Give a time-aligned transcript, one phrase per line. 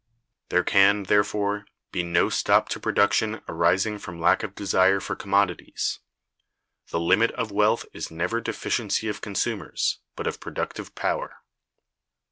[0.49, 5.99] There can, therefore, be no stop to production arising from lack of desire for commodities.
[6.89, 11.43] "The limit of wealth is never deficiency of consumers," but of productive power.